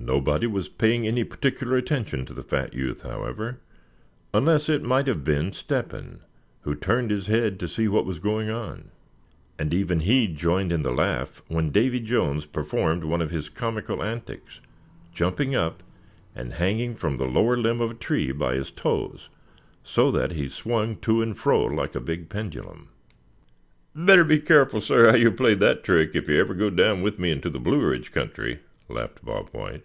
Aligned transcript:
Nobody 0.00 0.46
was 0.46 0.68
paying 0.70 1.06
any 1.06 1.22
particular 1.24 1.76
attention 1.76 2.24
to 2.26 2.32
the 2.32 2.44
fat 2.44 2.72
youth, 2.72 3.02
however, 3.02 3.58
unless 4.32 4.68
it 4.68 4.82
might 4.84 5.08
have 5.08 5.24
been 5.24 5.52
Step 5.52 5.90
hen, 5.92 6.20
who 6.62 6.74
turned 6.76 7.10
his 7.10 7.26
head 7.26 7.58
to 7.60 7.68
see 7.68 7.88
what 7.88 8.06
was 8.06 8.20
going 8.20 8.48
on; 8.48 8.90
and 9.58 9.74
even 9.74 10.00
he 10.00 10.26
joined 10.28 10.72
in 10.72 10.80
the 10.82 10.92
laugh 10.92 11.42
when 11.48 11.72
Davy 11.72 11.98
Jones 12.00 12.46
performed 12.46 13.04
one 13.04 13.20
of 13.20 13.32
his 13.32 13.48
comical 13.50 14.02
antics, 14.02 14.60
jumping 15.12 15.54
up, 15.56 15.82
and 16.34 16.54
hanging 16.54 16.94
from 16.94 17.16
the 17.16 17.26
lower 17.26 17.56
limb 17.56 17.80
of 17.82 17.90
a 17.90 17.94
tree 17.94 18.30
by 18.32 18.54
his 18.54 18.70
toes, 18.70 19.28
so 19.82 20.10
that 20.12 20.30
he 20.32 20.48
swung 20.48 20.96
to 20.98 21.20
and 21.20 21.36
fro 21.36 21.64
like 21.64 21.96
a 21.96 22.00
big 22.00 22.28
pendulum. 22.30 22.88
"Better 23.96 24.24
be 24.24 24.38
careful, 24.38 24.80
suh, 24.80 25.10
how 25.10 25.16
you 25.16 25.30
play 25.32 25.52
that 25.54 25.82
trick, 25.84 26.12
if 26.14 26.28
ever 26.30 26.54
you 26.54 26.60
go 26.60 26.70
down 26.70 27.02
with 27.02 27.18
me 27.18 27.30
into 27.32 27.50
the 27.50 27.60
Blue 27.60 27.84
Ridge 27.84 28.10
country," 28.12 28.60
laughed 28.90 29.22
Bob 29.22 29.50
White. 29.50 29.82